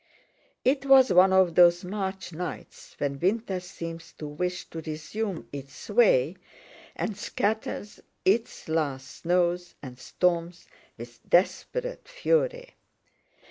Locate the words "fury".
12.07-12.77